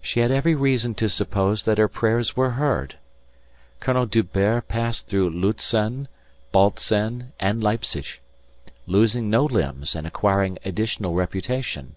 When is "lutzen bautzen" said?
5.38-7.34